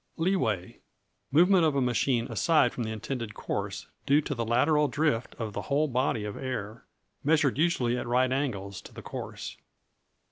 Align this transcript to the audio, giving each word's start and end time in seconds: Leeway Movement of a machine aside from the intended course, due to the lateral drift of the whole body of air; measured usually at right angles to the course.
Leeway 0.17 0.79
Movement 1.29 1.63
of 1.63 1.75
a 1.75 1.79
machine 1.79 2.25
aside 2.31 2.73
from 2.73 2.81
the 2.85 2.89
intended 2.91 3.35
course, 3.35 3.85
due 4.07 4.19
to 4.21 4.33
the 4.33 4.43
lateral 4.43 4.87
drift 4.87 5.35
of 5.37 5.53
the 5.53 5.61
whole 5.69 5.87
body 5.87 6.25
of 6.25 6.35
air; 6.35 6.85
measured 7.23 7.59
usually 7.59 7.95
at 7.99 8.07
right 8.07 8.31
angles 8.31 8.81
to 8.81 8.95
the 8.95 9.03
course. 9.03 9.57